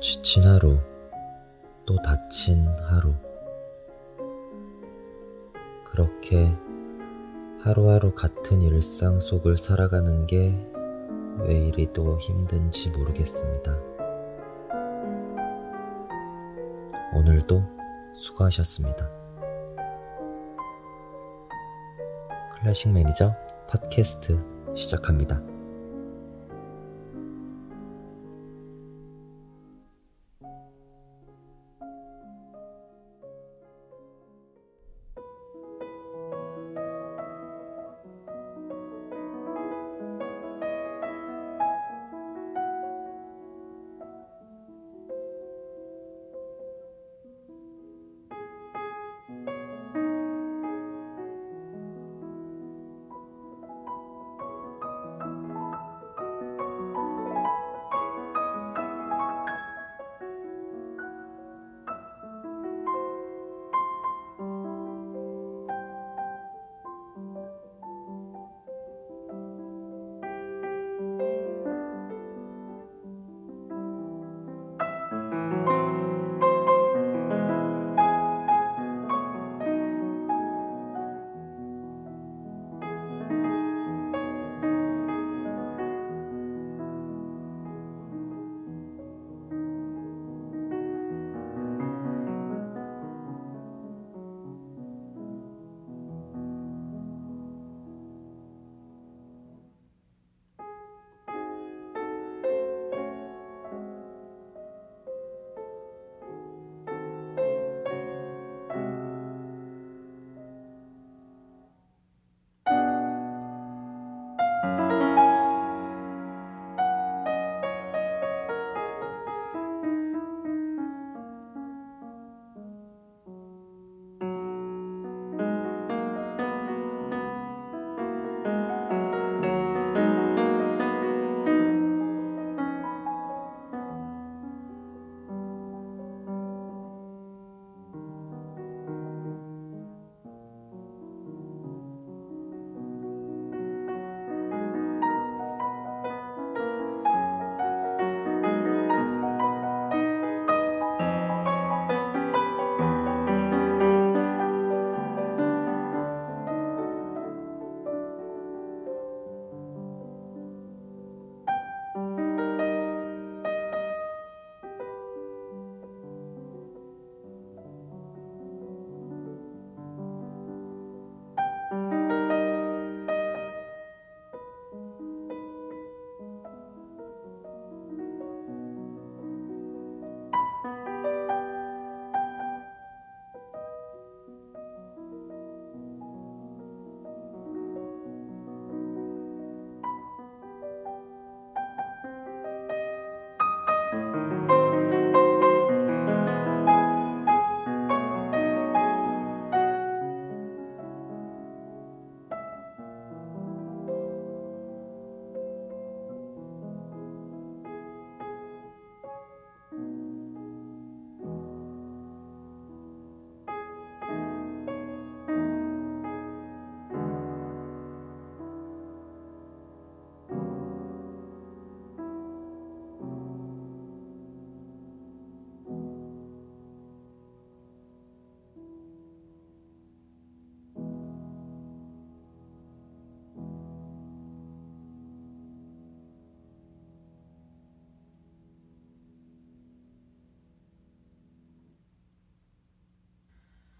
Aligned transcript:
지친 0.00 0.44
하루, 0.44 0.78
또 1.84 1.96
다친 2.02 2.66
하루. 2.88 3.14
그렇게 5.84 6.54
하루하루 7.62 8.14
같은 8.14 8.62
일상 8.62 9.18
속을 9.20 9.56
살아가는 9.56 10.26
게 10.26 10.76
왜 11.38 11.68
이리 11.68 11.92
또 11.92 12.18
힘든지 12.18 12.90
모르겠습니다. 12.90 13.78
오늘도 17.14 17.62
수고하셨습니다. 18.14 19.08
클래식 22.58 22.92
매니저 22.92 23.34
팟캐스트 23.68 24.74
시작합니다. 24.74 25.55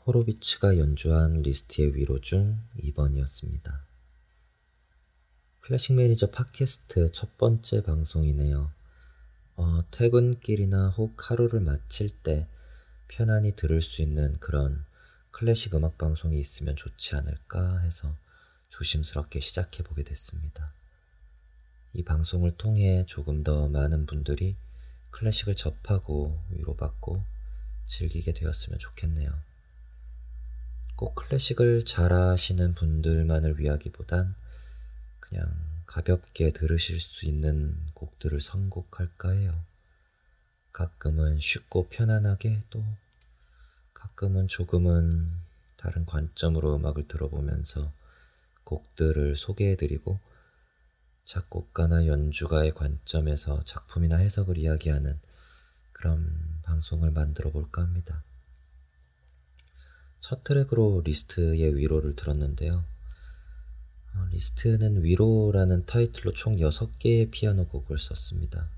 호로비츠가 0.06 0.78
연주한 0.78 1.43
리스트의 1.43 1.97
위로 1.97 2.21
중 2.21 2.61
2번이었습니다. 2.78 3.81
클래식 5.63 5.97
매니저 5.97 6.31
팟캐스트 6.31 7.10
첫 7.10 7.36
번째 7.36 7.83
방송이네요. 7.83 8.71
어, 9.57 9.91
퇴근길이나 9.91 10.91
혹 10.91 11.28
하루를 11.28 11.59
마칠 11.59 12.10
때 12.22 12.47
편안히 13.09 13.57
들을 13.57 13.83
수 13.83 14.01
있는 14.01 14.39
그런 14.39 14.84
클래식 15.33 15.75
음악 15.75 15.98
방송이 15.98 16.39
있으면 16.39 16.77
좋지 16.77 17.16
않을까 17.16 17.78
해서 17.78 18.15
조심스럽게 18.69 19.41
시작해 19.41 19.83
보게 19.83 20.04
됐습니다. 20.04 20.72
이 21.95 22.04
방송을 22.04 22.57
통해 22.57 23.04
조금 23.09 23.42
더 23.42 23.66
많은 23.66 24.07
분들이 24.07 24.54
클래식을 25.10 25.57
접하고 25.57 26.39
위로받고 26.51 27.25
즐기게 27.86 28.34
되었으면 28.34 28.78
좋겠네요. 28.78 29.46
꼭 30.97 31.15
클래식을 31.15 31.84
잘하시는 31.84 32.75
분들만을 32.75 33.59
위하기보단 33.60 34.34
그냥 35.21 35.47
가볍게 35.84 36.51
들으실 36.53 37.01
수 37.01 37.27
있는 37.27 37.77
곡들을 37.93 38.41
선곡할까 38.41 39.31
해요. 39.31 39.63
가끔은 40.72 41.39
쉽고 41.39 41.89
편안하게 41.89 42.63
또 42.71 42.83
가끔은 43.93 44.48
조금은 44.48 45.28
다른 45.77 46.07
관점으로 46.07 46.77
음악을 46.77 47.09
들어보면서 47.09 47.93
곡들을 48.65 49.37
소개해드리고 49.37 50.19
작곡가나 51.25 52.07
연주가의 52.07 52.72
관점에서 52.72 53.65
작품이나 53.65 54.16
해석을 54.16 54.57
이야기하는 54.59 55.19
그런 55.93 56.60
방송을 56.63 57.10
만들어 57.10 57.51
볼까 57.51 57.83
합니다. 57.83 58.22
첫 60.21 60.45
트랙으로 60.45 61.03
리스트의 61.04 61.77
위로를 61.77 62.16
들었는데요. 62.16 62.84
어, 64.15 64.27
리스트는 64.30 65.04
위로라는 65.04 65.86
타이틀로 65.86 66.33
총 66.33 66.57
6개의 66.57 67.30
피아노 67.30 67.66
곡을 67.68 67.98
썼습니다. 67.98 68.68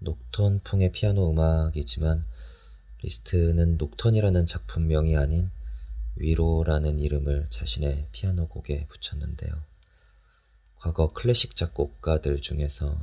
녹턴풍의 0.00 0.92
피아노 0.92 1.30
음악이지만 1.30 2.24
리스트는 3.02 3.76
녹턴이라는 3.76 4.46
작품명이 4.46 5.16
아닌 5.16 5.50
위로라는 6.16 6.98
이름을 6.98 7.46
자신의 7.50 8.08
피아노 8.12 8.48
곡에 8.48 8.86
붙였는데요. 8.86 9.52
과거 10.78 11.12
클래식 11.12 11.56
작곡가들 11.56 12.40
중에서 12.40 12.98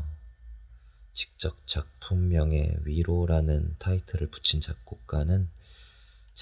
직접 1.13 1.67
작품명에 1.67 2.77
위로라는 2.83 3.75
타이틀을 3.79 4.27
붙인 4.27 4.61
작곡가는 4.61 5.49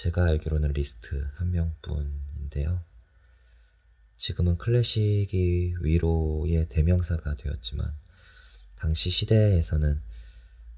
제가 0.01 0.27
알기로는 0.27 0.71
리스트 0.71 1.27
한 1.33 1.51
명뿐인데요. 1.51 2.81
지금은 4.15 4.57
클래식이 4.57 5.75
위로의 5.81 6.69
대명사가 6.69 7.35
되었지만 7.35 7.93
당시 8.77 9.09
시대에서는 9.09 10.01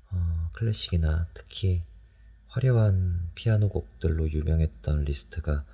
어, 0.09 0.49
클래식이나 0.53 1.27
특히 1.35 1.83
화려한 2.47 3.29
피아노 3.35 3.69
곡들로 3.69 4.27
유명했던 4.27 5.03
리스트가 5.03 5.65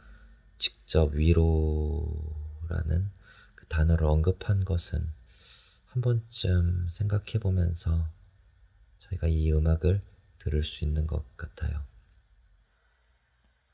직접 0.58 1.14
위로라는 1.14 3.10
그 3.56 3.66
단어를 3.68 4.08
언급한 4.08 4.66
것은 4.66 5.08
한 5.86 6.02
번쯤 6.02 6.90
생각해 6.90 7.40
보면서 7.40 8.10
저희가 9.00 9.28
이 9.28 9.54
음악을 9.54 10.02
들을 10.40 10.64
수 10.66 10.84
있는 10.84 11.08
것 11.08 11.24
같아요. 11.38 11.86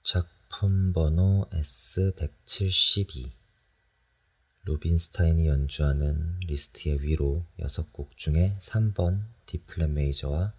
작품 0.04 0.92
번호 0.92 1.48
S172 1.54 3.32
루빈스타인이 4.66 5.48
연주하는 5.48 6.42
리스트의 6.42 7.02
위로 7.02 7.46
6곡 7.58 8.18
중에 8.18 8.58
3번 8.60 9.22
디플랫 9.46 9.90
메이저와 9.90 10.52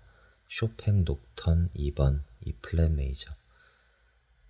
쇼팽 0.49 1.05
녹턴 1.05 1.69
2번 1.77 2.23
이플랫 2.47 2.91
메이저 2.93 3.35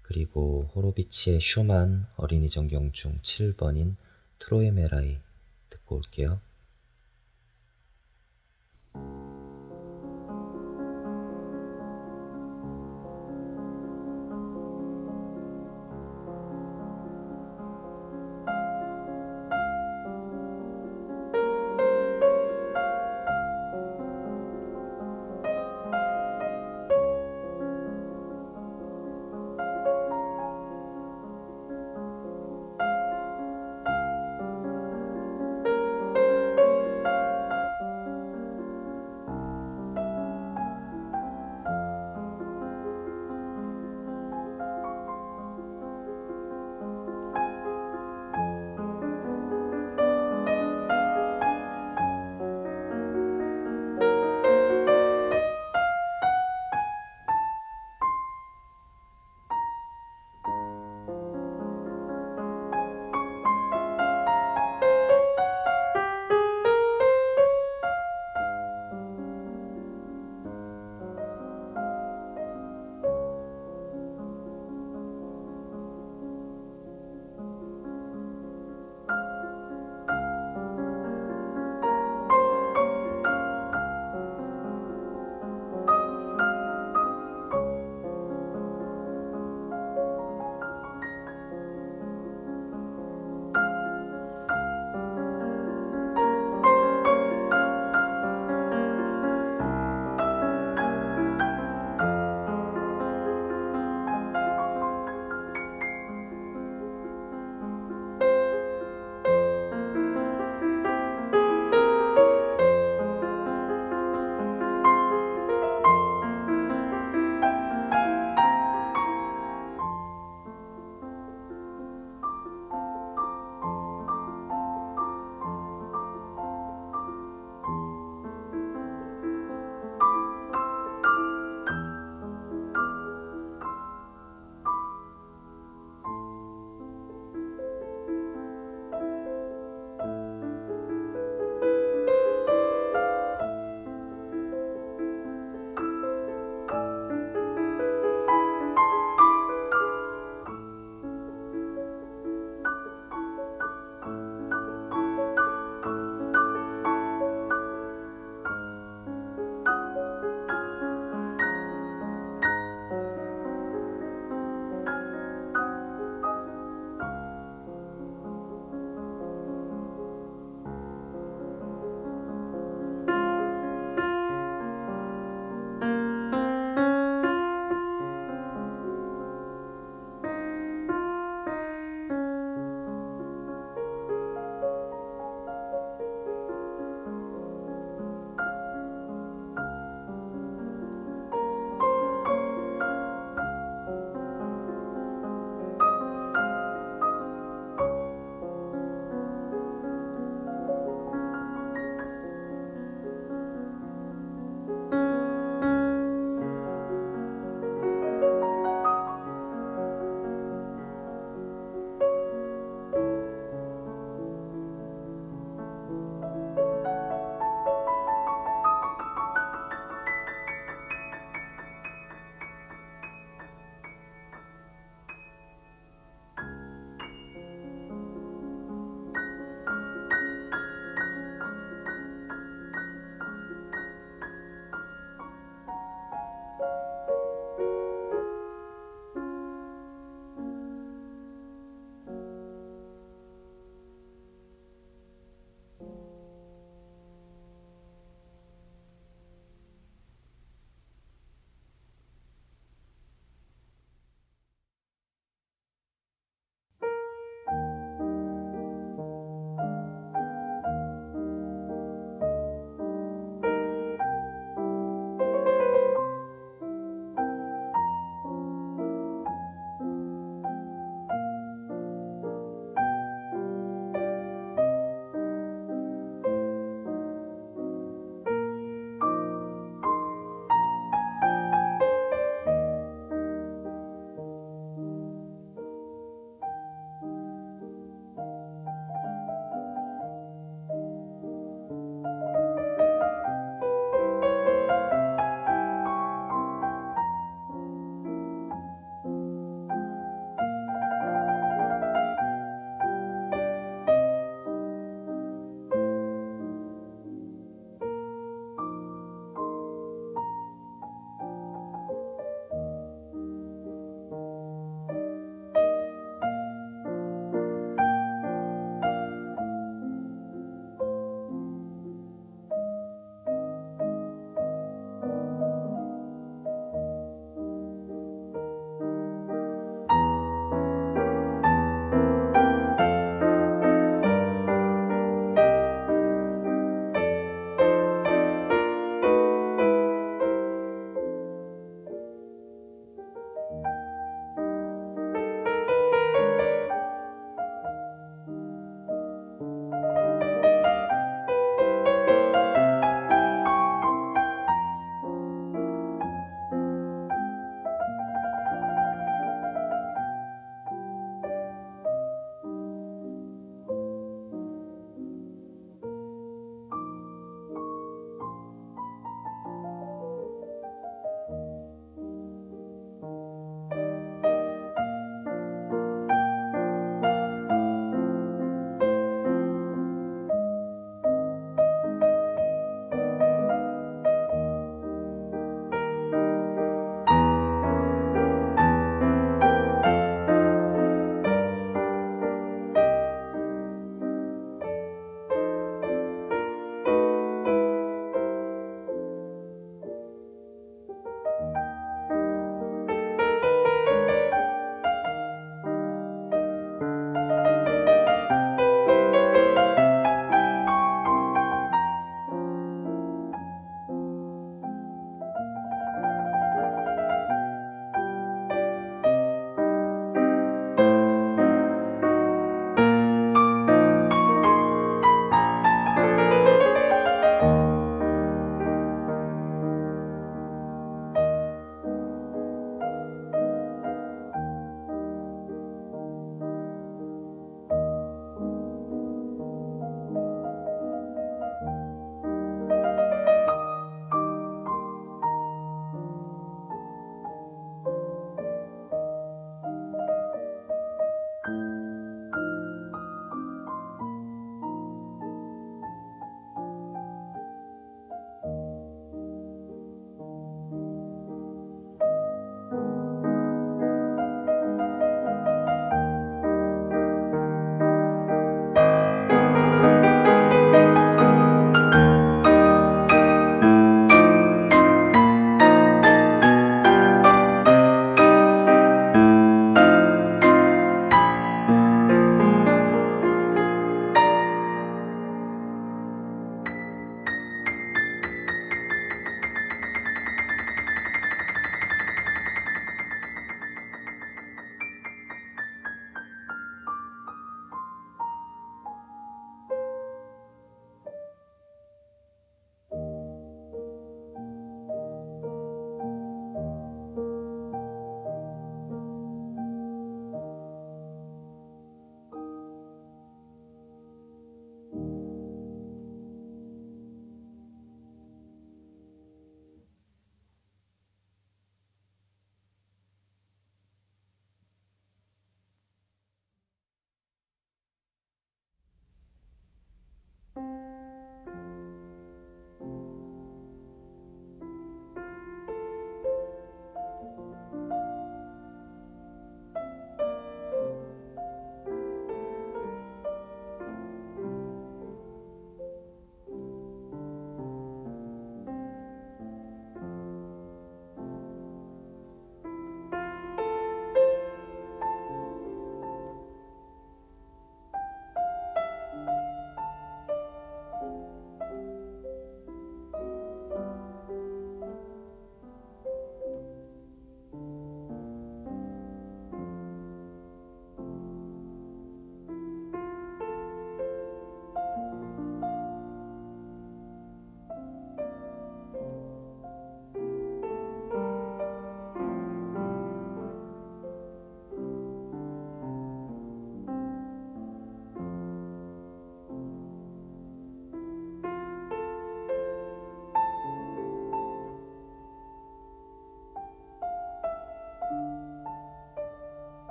그리고 0.00 0.70
호로비치의 0.74 1.38
슈만 1.38 2.06
어린이 2.16 2.48
전경 2.48 2.92
중 2.92 3.20
7번인 3.20 3.96
트로이 4.38 4.70
메라이 4.70 5.18
듣고 5.68 5.96
올게요. 5.96 6.40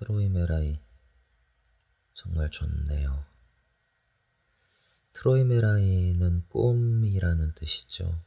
트로이메라이 0.00 0.80
정말 2.14 2.50
좋네요. 2.50 3.22
트로이메라이는 5.12 6.44
꿈이라는 6.48 7.52
뜻이죠. 7.54 8.18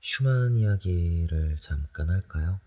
슈만 0.00 0.56
이야기를 0.56 1.56
잠깐 1.60 2.10
할까요? 2.10 2.60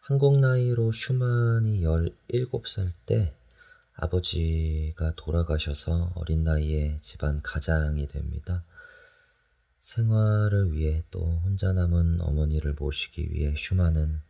한국 0.00 0.40
나이로 0.40 0.90
슈만이 0.90 1.82
17살 1.82 2.90
때 3.04 3.36
아버지가 3.92 5.12
돌아가셔서 5.16 6.12
어린 6.14 6.44
나이에 6.44 6.98
집안 7.02 7.42
가장이 7.42 8.08
됩니다. 8.08 8.64
생활을 9.80 10.72
위해 10.72 11.04
또 11.10 11.20
혼자 11.44 11.74
남은 11.74 12.22
어머니를 12.22 12.72
모시기 12.72 13.30
위해 13.32 13.54
슈만은 13.54 14.22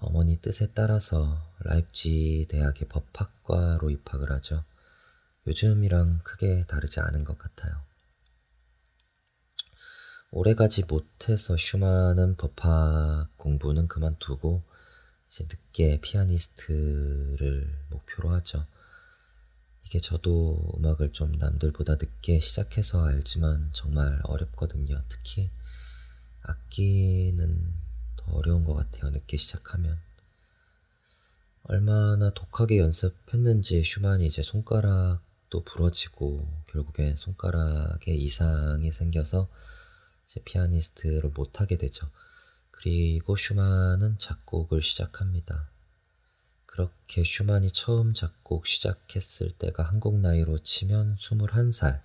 어머니 0.00 0.40
뜻에 0.40 0.72
따라서 0.74 1.54
라입지 1.60 2.46
대학의 2.48 2.88
법학과로 2.88 3.90
입학을 3.90 4.32
하죠. 4.32 4.64
요즘이랑 5.46 6.20
크게 6.24 6.64
다르지 6.66 7.00
않은 7.00 7.24
것 7.24 7.38
같아요. 7.38 7.82
오래가지 10.32 10.84
못해서 10.84 11.56
슈만은 11.56 12.36
법학 12.36 13.36
공부는 13.36 13.88
그만두고 13.88 14.62
이제 15.28 15.44
늦게 15.44 16.00
피아니스트를 16.00 17.76
목표로 17.90 18.30
하죠. 18.34 18.66
이게 19.84 19.98
저도 19.98 20.74
음악을 20.78 21.12
좀 21.12 21.32
남들보다 21.32 21.96
늦게 21.96 22.38
시작해서 22.38 23.04
알지만 23.04 23.70
정말 23.72 24.20
어렵거든요. 24.22 25.02
특히 25.08 25.50
악기는 26.42 27.74
더 27.74 27.89
어려운 28.32 28.64
것 28.64 28.74
같아요. 28.74 29.10
늦게 29.10 29.36
시작하면. 29.36 29.98
얼마나 31.64 32.30
독하게 32.30 32.78
연습했는지 32.78 33.84
슈만이 33.84 34.26
이제 34.26 34.42
손가락도 34.42 35.62
부러지고 35.64 36.48
결국엔 36.66 37.16
손가락에 37.16 38.12
이상이 38.12 38.90
생겨서 38.90 39.48
이제 40.26 40.40
피아니스트를 40.44 41.30
못하게 41.30 41.76
되죠. 41.76 42.08
그리고 42.70 43.36
슈만은 43.36 44.18
작곡을 44.18 44.80
시작합니다. 44.80 45.68
그렇게 46.66 47.24
슈만이 47.24 47.72
처음 47.72 48.14
작곡 48.14 48.66
시작했을 48.66 49.50
때가 49.50 49.82
한국 49.82 50.18
나이로 50.20 50.62
치면 50.62 51.16
21살. 51.16 52.00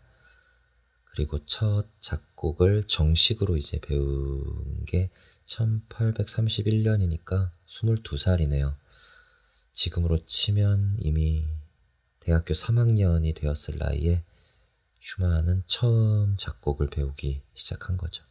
그리고 1.06 1.46
첫 1.46 1.86
작곡을 2.02 2.86
정식으로 2.88 3.56
이제 3.56 3.80
배운 3.80 4.84
게 4.86 5.10
1831년이니까 5.46 7.52
22살이네요. 7.68 8.76
지금으로 9.74 10.26
치면 10.26 10.98
이미 11.00 11.46
대학교 12.20 12.54
3학년이 12.54 13.36
되었을 13.36 13.78
나이에 13.78 14.24
슈만은 15.00 15.64
처음 15.68 16.36
작곡을 16.38 16.90
배우기 16.90 17.44
시작한 17.54 17.98
거죠. 17.98 18.24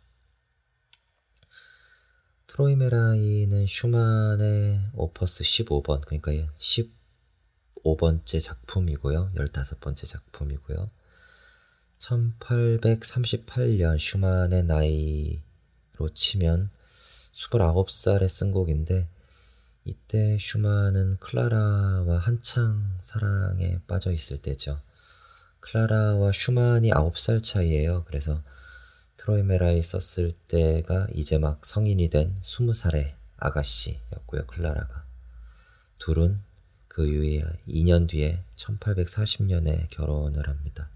트로이메라이는 2.49 3.67
슈만의 3.67 4.91
오퍼스 4.95 5.45
15번, 5.45 6.05
그러니까 6.07 6.33
15번째 6.57 8.41
작품이고요. 8.41 9.33
15번째 9.35 10.07
작품이고요. 10.07 10.91
1838년 11.99 13.99
슈만의 13.99 14.65
나이로 14.65 16.13
치면 16.15 16.71
29살에 17.35 18.29
쓴 18.29 18.53
곡인데 18.53 19.09
이때 19.85 20.39
슈만은 20.39 21.19
클라라와 21.19 22.19
한창 22.19 22.97
사랑에 23.01 23.79
빠져 23.87 24.13
있을 24.13 24.39
때죠. 24.41 24.81
클라라와 25.61 26.31
슈만이 26.33 26.91
9살 26.91 27.43
차이예요. 27.43 28.05
그래서 28.05 28.43
트로이메라에 29.17 29.81
썼을 29.83 30.33
때가 30.49 31.09
이제 31.13 31.39
막 31.39 31.65
성인이 31.65 32.09
된 32.09 32.39
20살의 32.41 33.15
아가씨였고요. 33.37 34.47
클라라가. 34.47 35.05
둘은 35.99 36.39
그 36.89 37.07
이후에 37.07 37.43
2년 37.67 38.09
뒤에 38.09 38.43
1840년에 38.57 39.89
결혼을 39.91 40.49
합니다. 40.49 40.91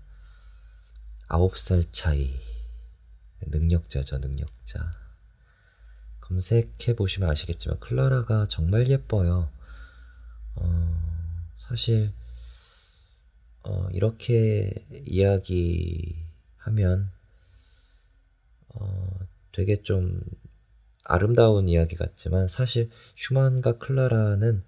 9살 1.29 1.89
차이. 1.93 2.35
능력자죠, 3.41 4.19
능력자. 4.19 5.08
검색해 6.29 6.95
보시면 6.97 7.31
아시겠지만 7.31 7.81
클라라가 7.81 8.49
정말 8.49 8.89
예뻐요. 8.89 9.51
어, 10.57 11.53
사실 11.57 12.13
어, 13.63 13.89
이렇게 13.93 14.73
이야기하면 15.07 16.21
어, 18.69 19.17
되게 19.53 19.83
좀 19.83 20.21
아름다운 21.05 21.69
이야기 21.69 21.97
같지만 21.97 22.47
사실 22.47 22.91
슈만과 23.17 23.79
클라라는 23.79 24.61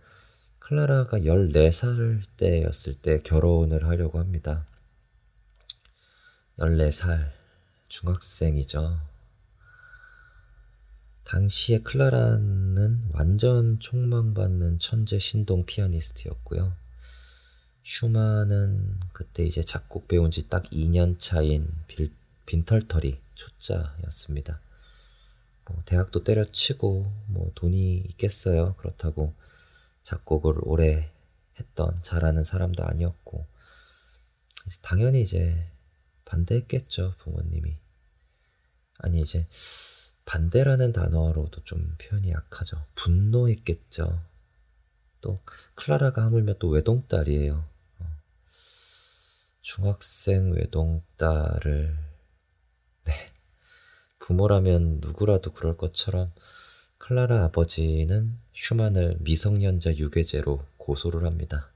클라라가 0.58 1.18
14살 1.18 2.22
때였을 2.38 2.94
때 2.94 3.20
결혼을 3.22 3.86
하려고 3.86 4.18
합니다. 4.18 4.66
14살 6.58 7.30
중학생이죠. 7.88 9.09
당시에 11.30 11.78
클라라는 11.78 13.10
완전 13.12 13.78
촉망받는 13.78 14.80
천재 14.80 15.20
신동 15.20 15.64
피아니스트였고요. 15.64 16.74
슈만은 17.84 18.98
그때 19.12 19.44
이제 19.44 19.62
작곡 19.62 20.08
배운 20.08 20.32
지 20.32 20.48
딱 20.48 20.64
2년 20.70 21.20
차인 21.20 21.72
빌, 21.86 22.12
빈털터리 22.46 23.20
초짜였습니다. 23.36 24.60
뭐 25.66 25.80
대학도 25.84 26.24
때려치고 26.24 27.12
뭐 27.28 27.52
돈이 27.54 27.98
있겠어요. 28.08 28.74
그렇다고 28.74 29.32
작곡을 30.02 30.56
오래 30.62 31.12
했던 31.60 32.02
잘하는 32.02 32.42
사람도 32.42 32.82
아니었고 32.82 33.46
당연히 34.82 35.22
이제 35.22 35.70
반대했겠죠 36.24 37.14
부모님이 37.18 37.76
아니 38.98 39.20
이제 39.20 39.46
반대라는 40.30 40.92
단어로도 40.92 41.64
좀 41.64 41.96
표현이 41.98 42.30
약하죠 42.30 42.86
분노했겠죠 42.94 44.22
또 45.20 45.40
클라라가 45.74 46.22
하물며 46.22 46.54
또 46.54 46.68
외동딸이에요 46.68 47.64
어. 47.98 48.06
중학생 49.60 50.52
외동딸을 50.52 51.98
네. 53.06 53.26
부모라면 54.20 55.00
누구라도 55.00 55.52
그럴 55.52 55.76
것처럼 55.76 56.32
클라라 56.98 57.42
아버지는 57.46 58.36
슈만을 58.52 59.16
미성년자 59.20 59.96
유괴죄로 59.96 60.64
고소를 60.76 61.24
합니다. 61.24 61.68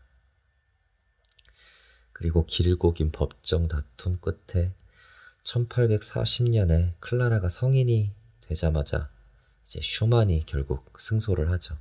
그리고 2.12 2.46
길고 2.46 2.92
긴 2.92 3.10
법정 3.10 3.66
다툼 3.66 4.20
끝에 4.20 4.72
1840년에 5.42 6.92
클라라가 7.00 7.48
성인이 7.48 8.12
되자마자 8.46 9.10
이제 9.66 9.80
슈만이 9.82 10.44
결국 10.46 10.98
승소를 10.98 11.50
하죠. 11.52 11.76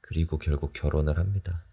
그리고 0.00 0.38
결국 0.38 0.72
결혼을 0.72 1.18
합니다. 1.18 1.64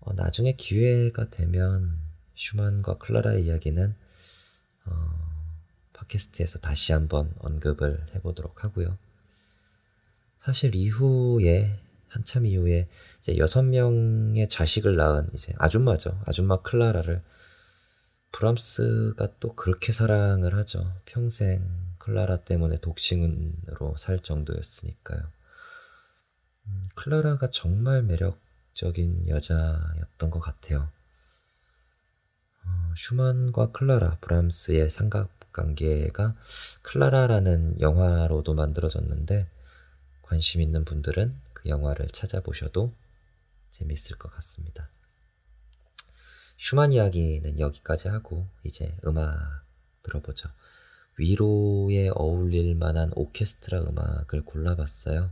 어, 0.00 0.12
나중에 0.12 0.52
기회가 0.52 1.30
되면 1.30 1.98
슈만과 2.34 2.98
클라라의 2.98 3.46
이야기는 3.46 3.94
어, 4.86 5.24
팟캐스트에서 5.92 6.58
다시 6.58 6.92
한번 6.92 7.32
언급을 7.38 8.06
해보도록 8.14 8.64
하고요. 8.64 8.98
사실 10.44 10.74
이후에 10.74 11.80
한참 12.08 12.44
이후에 12.46 12.88
이제 13.22 13.36
여섯 13.38 13.62
명의 13.62 14.48
자식을 14.48 14.94
낳은 14.96 15.28
이제 15.32 15.52
아줌마죠. 15.58 16.20
아줌마 16.26 16.60
클라라를 16.60 17.22
브람스가 18.30 19.34
또 19.40 19.54
그렇게 19.54 19.92
사랑을 19.92 20.54
하죠. 20.56 20.92
평생 21.06 21.64
클라라 22.04 22.44
때문에 22.44 22.76
독신으로 22.76 23.96
살 23.96 24.18
정도였으니까요. 24.18 25.22
음, 26.66 26.88
클라라가 26.94 27.48
정말 27.48 28.02
매력적인 28.02 29.28
여자였던 29.28 30.30
것 30.30 30.40
같아요. 30.40 30.90
어, 32.62 32.94
슈만과 32.94 33.72
클라라, 33.72 34.18
브람스의 34.20 34.90
삼각관계가 34.90 36.34
클라라라는 36.82 37.80
영화로도 37.80 38.52
만들어졌는데 38.52 39.48
관심 40.20 40.60
있는 40.60 40.84
분들은 40.84 41.32
그 41.54 41.70
영화를 41.70 42.08
찾아보셔도 42.08 42.92
재밌을 43.70 44.18
것 44.18 44.30
같습니다. 44.34 44.90
슈만 46.58 46.92
이야기는 46.92 47.58
여기까지 47.58 48.08
하고 48.08 48.46
이제 48.62 48.94
음악 49.06 49.64
들어보죠. 50.02 50.50
위로에 51.16 52.10
어울릴 52.14 52.74
만한 52.74 53.10
오케스트라 53.14 53.82
음악을 53.82 54.44
골라봤어요. 54.44 55.30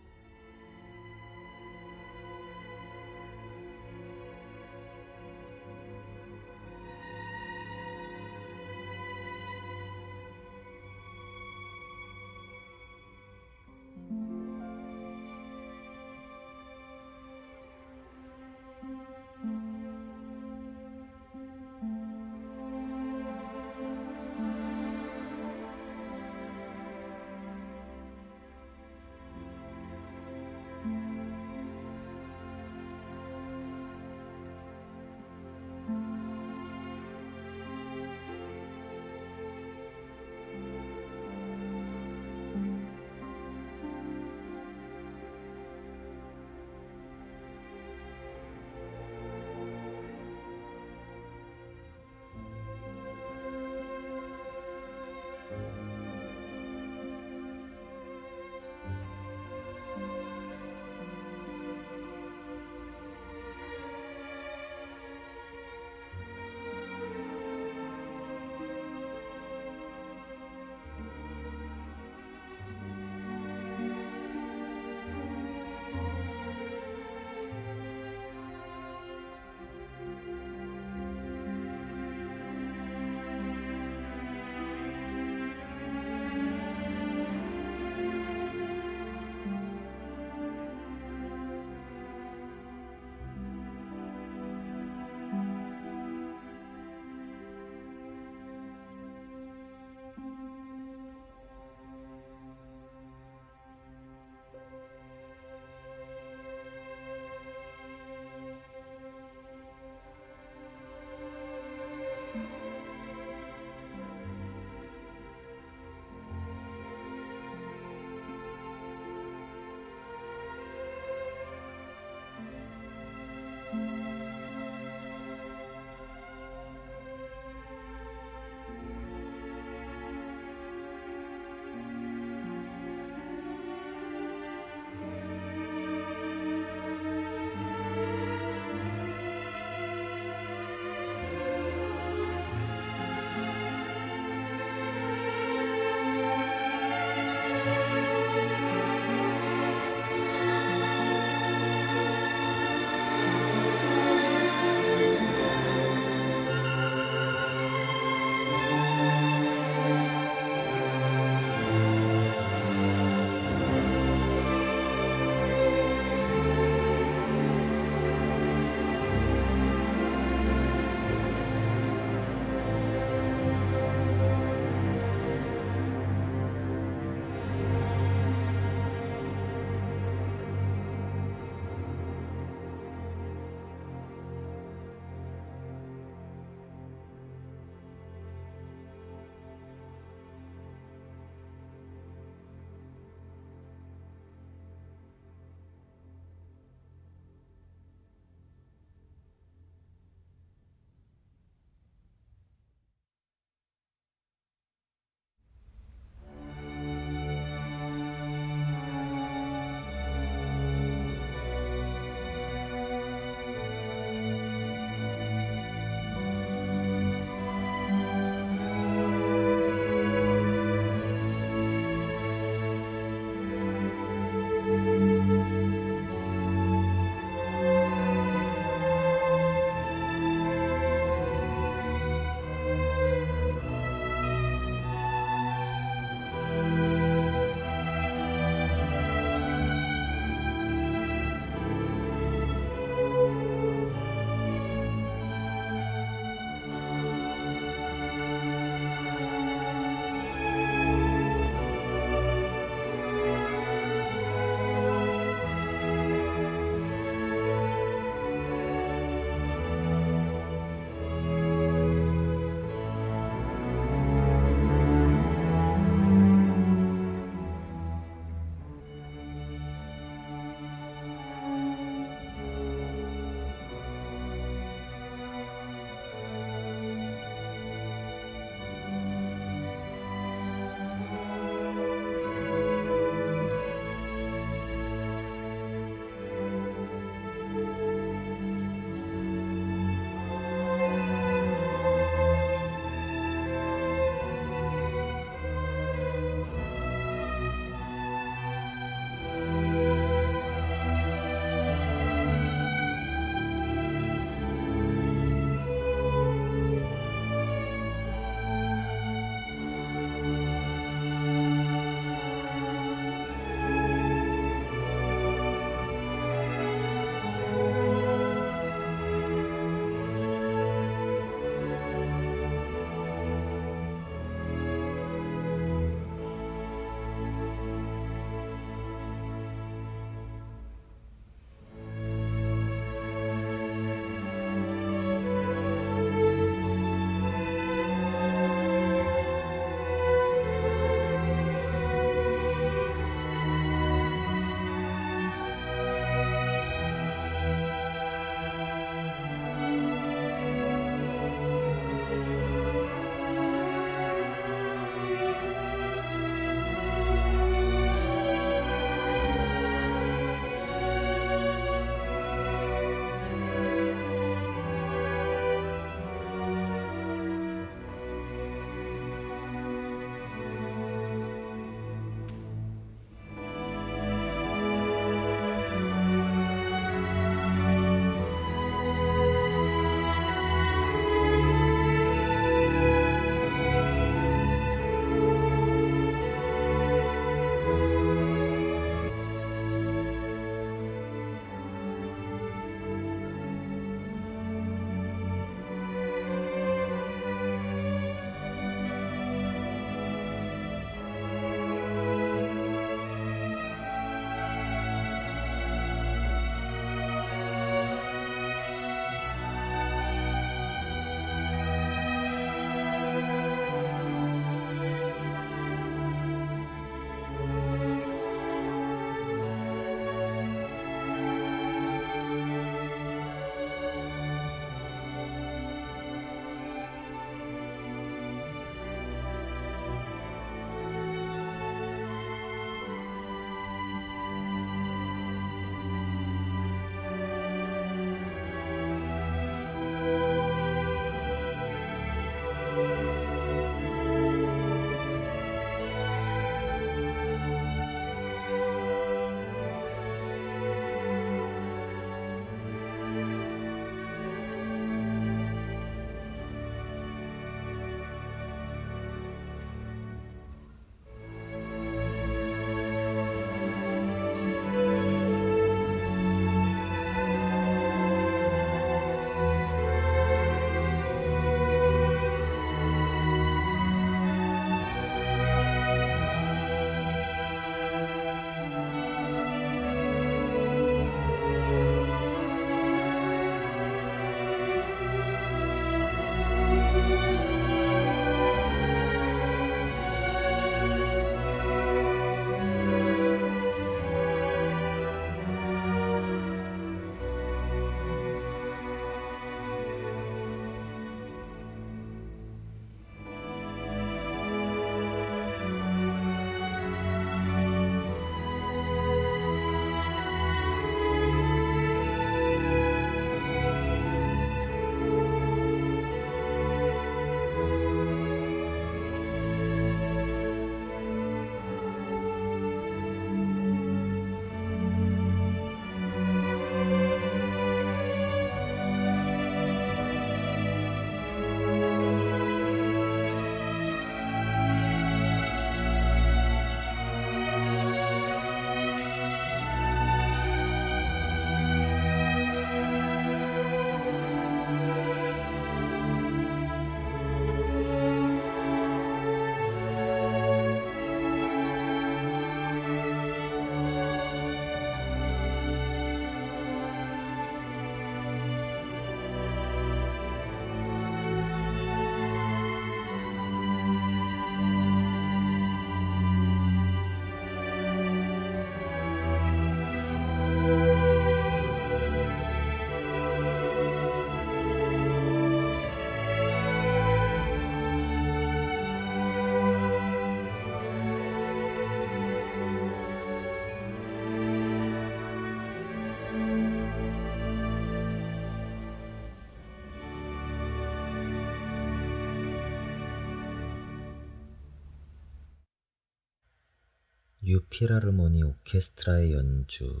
뉴필하모니 597.50 598.44
오케스트라의 598.44 599.32
연주, 599.32 600.00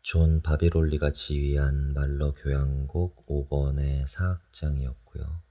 존 0.00 0.40
바비롤리가 0.40 1.12
지휘한 1.12 1.92
말러 1.92 2.32
교향곡 2.32 3.26
5번의 3.26 4.06
사악장이었고요. 4.06 5.42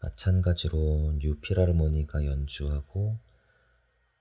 마찬가지로 0.00 1.18
뉴필하모니가 1.20 2.24
연주하고 2.24 3.20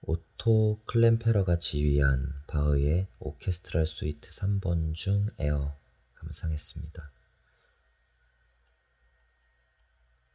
오토 0.02 0.84
클램페러가 0.86 1.58
지휘한 1.58 2.44
바흐의 2.46 3.08
Orchestral 3.18 3.88
Suite 3.88 4.30
3번 4.30 4.94
중 4.94 5.28
에어 5.40 5.76
감상했습니다. 6.14 7.12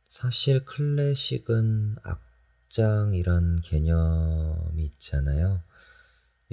사실 0.09 0.65
클래식은 0.65 1.99
악 2.03 2.30
장이란 2.71 3.63
개념이 3.63 4.85
있잖아요. 4.85 5.61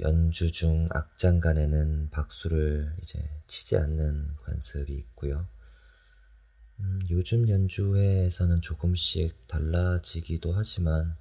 연주 0.00 0.50
중 0.50 0.88
악장 0.90 1.38
간에는 1.38 2.10
박수를 2.10 2.92
이제 3.00 3.20
치지 3.46 3.76
않는 3.76 4.34
관습이 4.42 4.92
있고요. 4.92 5.46
음, 6.80 6.98
요즘 7.08 7.48
연주회에서는 7.48 8.60
조금씩 8.62 9.46
달라지기도 9.46 10.52
하지만 10.52 11.16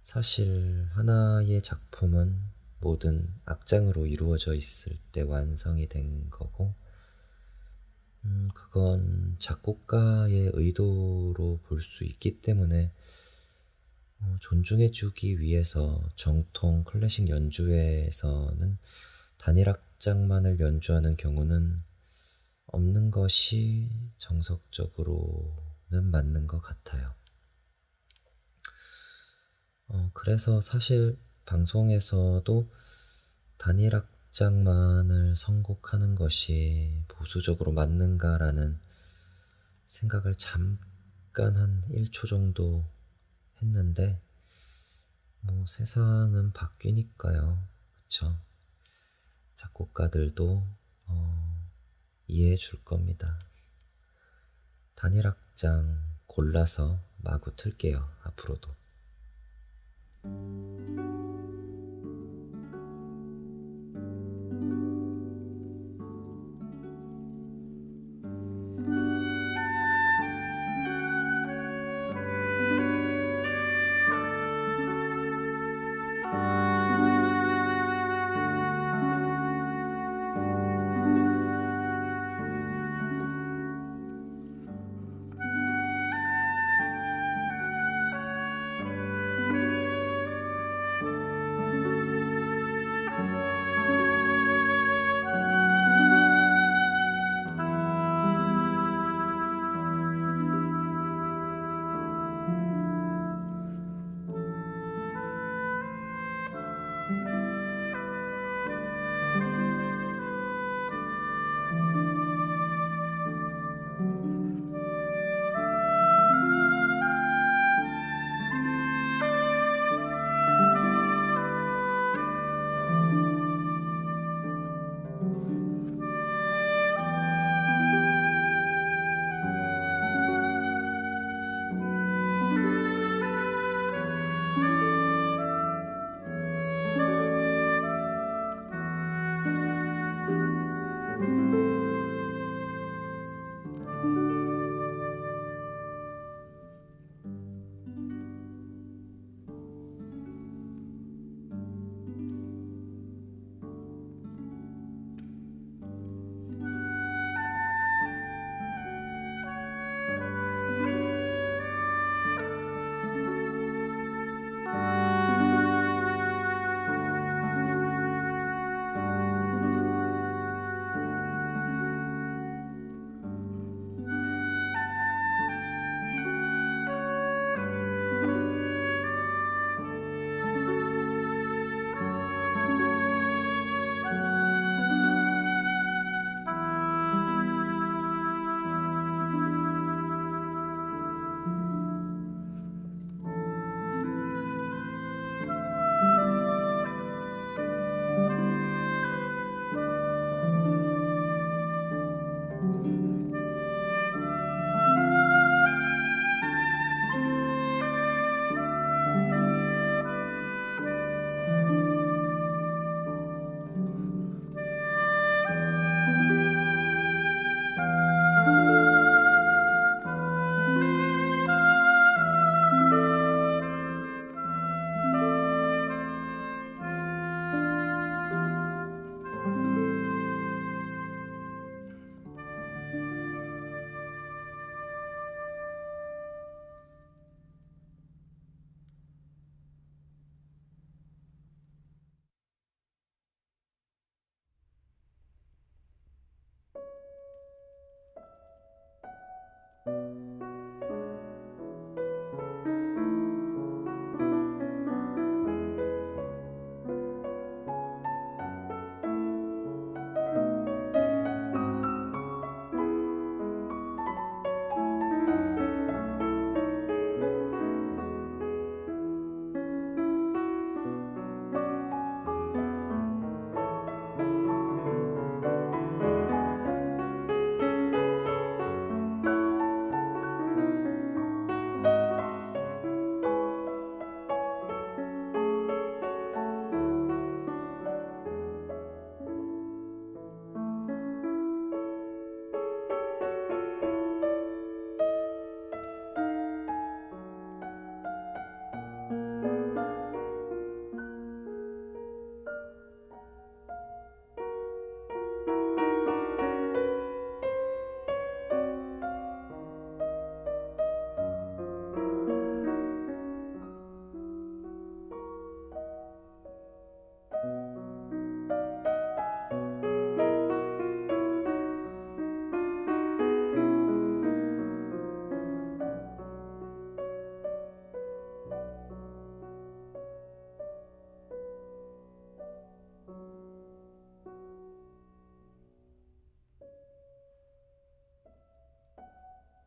사실 0.00 0.88
하나의 0.92 1.60
작품은 1.62 2.40
모든 2.80 3.28
악장으로 3.44 4.06
이루어져 4.06 4.54
있을 4.54 4.96
때 5.12 5.20
완성이 5.20 5.90
된 5.90 6.30
거고, 6.30 6.72
음, 8.24 8.48
그건 8.54 9.36
작곡가의 9.38 10.52
의도로 10.54 11.60
볼 11.64 11.82
수 11.82 12.04
있기 12.04 12.40
때문에 12.40 12.86
어, 12.86 12.99
존중해주기 14.40 15.40
위해서 15.40 16.02
정통 16.16 16.84
클래식 16.84 17.28
연주회에서는 17.28 18.78
단일 19.38 19.68
악장만을 19.68 20.60
연주하는 20.60 21.16
경우는 21.16 21.82
없는 22.66 23.10
것이 23.10 23.90
정석적으로는 24.18 26.04
맞는 26.10 26.46
것 26.46 26.60
같아요. 26.60 27.14
어, 29.88 30.10
그래서 30.14 30.60
사실 30.60 31.18
방송에서도 31.46 32.70
단일 33.56 33.96
악장만을 33.96 35.34
선곡하는 35.34 36.14
것이 36.14 37.02
보수적으로 37.08 37.72
맞는가라는 37.72 38.78
생각을 39.84 40.36
잠깐 40.36 41.56
한 41.56 41.82
1초 41.90 42.28
정도 42.28 42.84
했는데, 43.62 44.20
뭐 45.40 45.64
세상은 45.66 46.52
바뀌니까요. 46.52 47.58
그쵸? 47.94 48.36
작곡가들도 49.56 50.66
어, 51.06 51.70
이해해 52.26 52.56
줄 52.56 52.82
겁니다. 52.84 53.38
단일 54.94 55.26
악장 55.26 55.98
골라서 56.26 57.02
마구 57.18 57.54
틀게요. 57.56 58.08
앞으로도. 58.22 58.74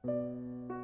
Música 0.06 0.83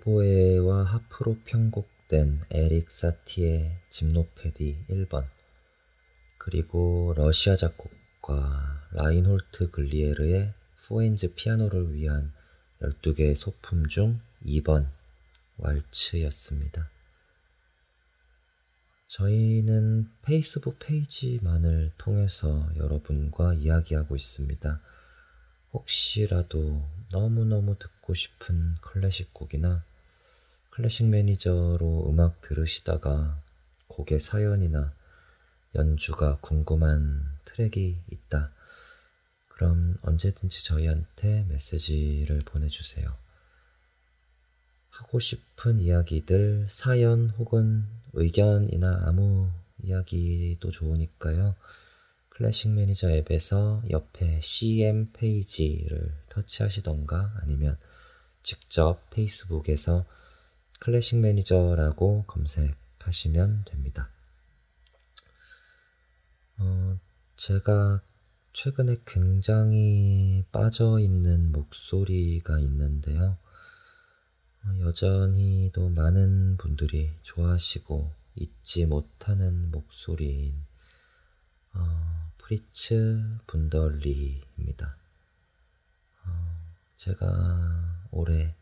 오보에와 0.00 0.84
하프로 0.84 1.36
편곡된 1.44 2.44
에릭 2.50 2.90
사티의 2.90 3.80
짐노페디 3.90 4.86
1번 4.88 5.26
그리고 6.38 7.12
러시아 7.16 7.56
작곡가 7.56 8.88
라인홀트 8.92 9.70
글리에르의 9.70 10.54
Four 10.86 11.07
Hands 11.07 11.34
피아노를 11.34 11.94
위한 11.94 12.32
12개의 12.80 13.34
소품 13.34 13.86
중 13.88 14.20
2번 14.44 14.88
왈츠였습니다. 15.58 16.90
저희는 19.08 20.10
페이스북 20.22 20.78
페이지만을 20.78 21.92
통해서 21.98 22.70
여러분과 22.76 23.54
이야기하고 23.54 24.16
있습니다. 24.16 24.80
혹시라도 25.72 26.88
너무너무 27.12 27.78
듣고 27.78 28.14
싶은 28.14 28.76
클래식 28.80 29.34
곡이나 29.34 29.84
클래식 30.80 31.08
매니저로 31.08 32.06
음악 32.08 32.40
들으시다가 32.40 33.38
곡의 33.86 34.18
사연이나 34.18 34.94
연주가 35.74 36.38
궁금한 36.40 37.22
트랙이 37.44 37.98
있다. 38.10 38.50
그럼 39.48 39.98
언제든지 40.00 40.64
저희한테 40.64 41.44
메시지를 41.50 42.38
보내주세요. 42.46 43.14
하고 44.88 45.18
싶은 45.18 45.80
이야기들, 45.80 46.64
사연 46.70 47.28
혹은 47.28 47.84
의견이나 48.14 49.02
아무 49.04 49.50
이야기도 49.82 50.70
좋으니까요. 50.70 51.56
클래식 52.30 52.70
매니저 52.70 53.10
앱에서 53.10 53.82
옆에 53.90 54.40
CM 54.40 55.12
페이지를 55.12 56.14
터치하시던가 56.30 57.34
아니면 57.42 57.76
직접 58.42 59.10
페이스북에서 59.10 60.06
클래식 60.80 61.18
매니저라고 61.18 62.24
검색하시면 62.26 63.66
됩니다. 63.66 64.08
어, 66.56 66.98
제가 67.36 68.00
최근에 68.54 68.96
굉장히 69.06 70.42
빠져 70.50 70.98
있는 70.98 71.52
목소리가 71.52 72.58
있는데요. 72.60 73.36
어, 74.64 74.78
여전히도 74.80 75.90
많은 75.90 76.56
분들이 76.56 77.12
좋아하시고 77.22 78.12
잊지 78.36 78.86
못하는 78.86 79.70
목소리인 79.70 80.64
어, 81.74 82.32
프리츠 82.38 83.38
분덜리입니다. 83.46 84.96
어, 86.24 86.74
제가 86.96 88.06
올해 88.10 88.54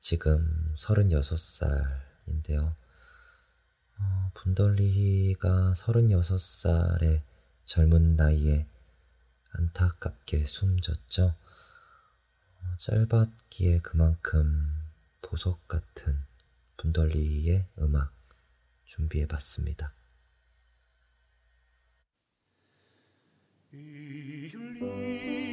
지금 0.00 0.74
36살인데요. 0.78 2.74
어, 3.98 4.30
분덜리가 4.34 5.74
36살의 5.76 7.22
젊은 7.66 8.16
나이에 8.16 8.66
안타깝게 9.50 10.46
숨졌죠. 10.46 11.34
어, 12.56 12.76
짧았기에 12.78 13.80
그만큼 13.80 14.66
보석 15.20 15.68
같은 15.68 16.18
분덜리의 16.78 17.66
음악 17.78 18.12
준비해 18.86 19.26
봤습니다. 19.26 19.92
Ich 23.72 25.49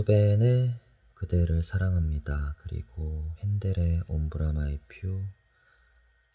베토벤의 0.00 0.74
그대를 1.14 1.62
사랑합니다. 1.62 2.56
그리고 2.62 3.34
헨델의 3.38 4.02
Ombra 4.08 4.52
mai 4.52 4.78
fu, 4.88 5.22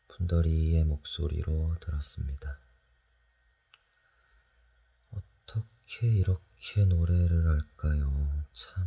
분덜리의 0.07 0.83
목소리로 0.83 1.75
들었습니다. 1.79 2.59
어떻게 5.11 6.07
이렇게 6.07 6.85
노래를 6.85 7.47
할까요? 7.47 8.43
참. 8.51 8.83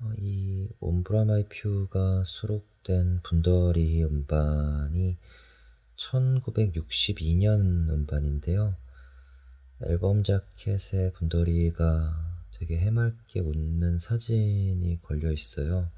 어, 0.00 0.12
이 0.18 0.68
Ombra 0.80 1.24
mai 1.24 1.46
fu가 1.48 2.24
수록된 2.24 3.20
분덜리 3.22 4.02
음반이 4.04 5.18
1962년 5.96 7.90
음반인데요. 7.90 8.76
앨범 9.82 10.22
자켓에 10.22 11.12
분덜리가 11.12 12.34
되게 12.52 12.78
해맑게 12.78 13.40
웃는 13.40 13.98
사진이 13.98 15.00
걸려 15.02 15.30
있어요. 15.32 15.90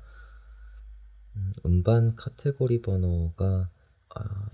음, 1.37 1.53
음반 1.64 2.16
카테고리 2.16 2.83
번호가 2.83 3.70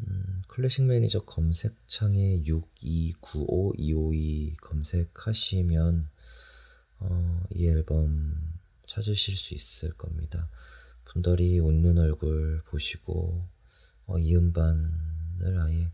음, 0.00 0.42
클래식 0.46 0.84
매니저 0.84 1.20
검색창에 1.20 2.42
6295252 2.42 4.56
검색하시면 4.60 6.10
어, 6.98 7.42
이 7.54 7.66
앨범 7.66 8.58
찾으실 8.86 9.36
수 9.36 9.54
있을 9.54 9.94
겁니다. 9.94 10.50
분덜리 11.04 11.58
웃는 11.60 11.98
얼굴 11.98 12.62
보시고 12.66 13.46
어, 14.06 14.18
이 14.18 14.34
음반을 14.36 15.60
아예 15.60 15.90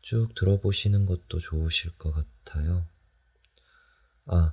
쭉 0.00 0.34
들어보시는 0.34 1.06
것도 1.06 1.38
좋으실 1.38 1.98
것 1.98 2.12
같아요. 2.12 2.86
아, 4.26 4.52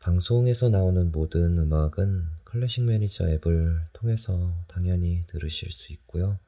방송에서 0.00 0.68
나오는 0.68 1.10
모든 1.12 1.58
음악은 1.58 2.26
클래식 2.44 2.84
매니저 2.84 3.28
앱을 3.28 3.88
통해서 3.92 4.54
당연히 4.68 5.24
들으실 5.26 5.70
수 5.70 5.92
있고요. 5.92 6.38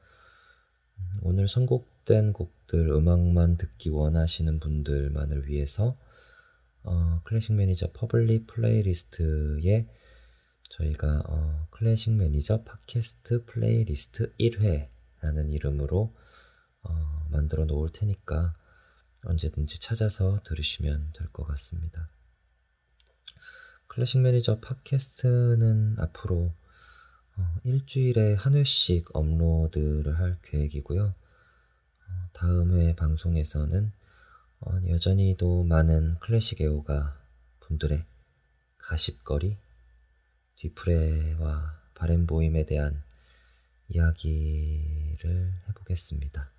음, 0.98 1.04
오늘 1.22 1.48
선곡된 1.48 2.32
곡들 2.32 2.88
음악만 2.88 3.56
듣기 3.56 3.90
원하시는 3.90 4.60
분들만을 4.60 5.48
위해서 5.48 5.96
어, 6.82 7.20
클래식 7.24 7.54
매니저 7.54 7.92
public 7.92 8.46
playlist에 8.46 9.86
저희가 10.70 11.24
어, 11.26 11.66
클래식 11.70 12.14
매니저 12.14 12.62
팟캐스트 12.62 13.44
플레이리스트 13.44 14.32
1회 14.38 14.88
라는 15.20 15.50
이름으로 15.50 16.14
어, 16.82 17.26
만들어 17.30 17.64
놓을 17.66 17.90
테니까 17.90 18.54
언제든지 19.24 19.80
찾아서 19.80 20.40
들으시면 20.44 21.12
될 21.12 21.28
것 21.32 21.44
같습니다. 21.44 22.08
클래식 23.86 24.20
매니저 24.20 24.60
팟캐스트는 24.60 25.96
앞으로 25.98 26.54
어, 27.36 27.54
일주일에 27.64 28.34
한 28.34 28.54
회씩 28.54 29.14
업로드를 29.14 30.18
할 30.18 30.38
계획이고요. 30.42 31.02
어, 31.02 32.28
다음 32.32 32.78
회 32.78 32.94
방송에서는 32.94 33.92
어, 34.60 34.80
여전히도 34.88 35.64
많은 35.64 36.18
클래식 36.20 36.60
애호가 36.60 37.20
분들의 37.60 38.04
가십거리, 38.78 39.56
뒤프레와 40.56 41.80
바렌보임에 41.94 42.64
대한 42.66 43.02
이야기 43.88 44.99
를 45.20 45.52
해보겠습니다. 45.68 46.50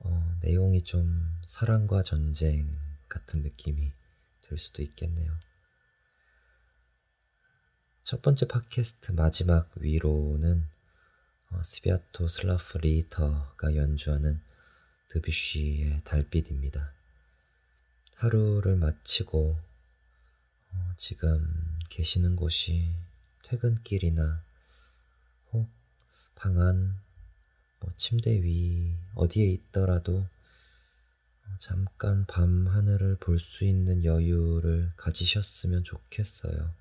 어, 0.00 0.38
내용이 0.42 0.82
좀 0.82 1.38
사랑과 1.44 2.02
전쟁 2.02 2.78
같은 3.08 3.42
느낌이 3.42 3.92
들 4.42 4.58
수도 4.58 4.82
있겠네요. 4.82 5.32
첫 8.02 8.22
번째 8.22 8.48
팟캐스트 8.48 9.12
마지막 9.12 9.70
위로는 9.76 10.68
어, 11.50 11.62
스비아토 11.62 12.28
슬라프 12.28 12.78
리터가 12.78 13.74
연주하는 13.74 14.40
드뷔시의 15.08 16.02
달빛입니다. 16.04 16.92
하루를 18.16 18.76
마치고 18.76 19.58
어, 20.70 20.94
지금 20.96 21.78
계시는 21.88 22.36
곳이 22.36 22.94
퇴근길이나 23.42 24.42
혹 25.52 25.78
방 26.38 26.60
안, 26.60 26.96
뭐 27.80 27.92
침대 27.96 28.42
위 28.42 28.96
어디에 29.14 29.46
있더라도 29.50 30.18
어, 30.18 31.56
잠깐 31.60 32.26
밤 32.26 32.66
하늘을 32.66 33.16
볼 33.18 33.38
수 33.38 33.64
있는 33.64 34.04
여유를 34.04 34.92
가지셨으면 34.96 35.84
좋겠어요. 35.84 36.74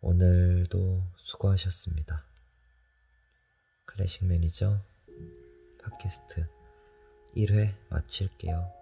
오늘도 0.00 1.02
수고하셨습니다. 1.16 2.24
클래식 3.84 4.24
매니저 4.26 4.84
팟캐스트 5.82 6.46
1회 7.36 7.74
마칠게요. 7.90 8.81